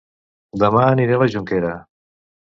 [0.63, 1.75] Dema aniré a La Jonquera